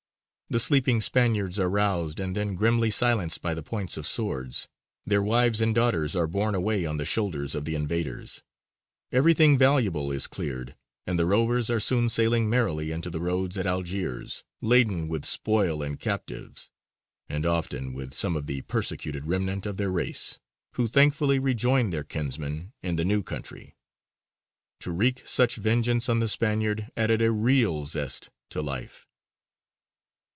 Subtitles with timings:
[0.49, 4.67] The sleeping Spaniards are roused and then grimly silenced by the points of swords;
[5.05, 8.43] their wives and daughters are borne away on the shoulders of the invaders;
[9.13, 10.75] everything valuable is cleared;
[11.07, 15.81] and the rovers are soon sailing merrily into the roads at Algiers, laden with spoil
[15.81, 16.69] and captives,
[17.29, 20.39] and often with some of the persecuted remnant of their race,
[20.73, 23.77] who thankfully rejoin their kinsmen in the new country.
[24.81, 28.67] To wreak such vengeance on the Spaniard added a real zest to life.
[28.67, 28.67] [Illustration: CARAVEL OF THE FIFTEENTH CENTURY.
[28.67, 29.07] (_Jurien de la Gravière.